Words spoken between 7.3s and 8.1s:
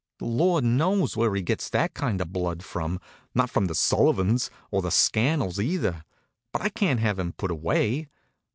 put away.